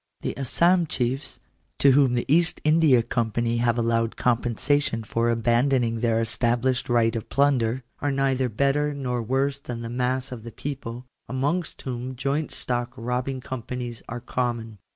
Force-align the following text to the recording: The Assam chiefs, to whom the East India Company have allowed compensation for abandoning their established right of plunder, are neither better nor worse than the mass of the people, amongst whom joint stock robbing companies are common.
The 0.21 0.35
Assam 0.35 0.87
chiefs, 0.87 1.39
to 1.77 1.91
whom 1.91 2.15
the 2.15 2.25
East 2.27 2.59
India 2.63 3.03
Company 3.03 3.57
have 3.57 3.77
allowed 3.77 4.15
compensation 4.17 5.03
for 5.03 5.29
abandoning 5.29 5.99
their 5.99 6.19
established 6.19 6.89
right 6.89 7.15
of 7.15 7.29
plunder, 7.29 7.83
are 7.99 8.09
neither 8.11 8.49
better 8.49 8.95
nor 8.95 9.21
worse 9.21 9.59
than 9.59 9.81
the 9.81 9.89
mass 9.89 10.31
of 10.31 10.41
the 10.41 10.51
people, 10.51 11.05
amongst 11.29 11.83
whom 11.83 12.15
joint 12.15 12.51
stock 12.51 12.93
robbing 12.95 13.41
companies 13.41 14.01
are 14.09 14.21
common. 14.21 14.79